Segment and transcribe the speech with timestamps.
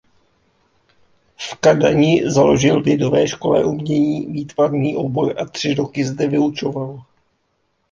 [1.37, 7.05] V Kadani založil v Lidové škole umění výtvarný obor a tři roky zde vyučoval.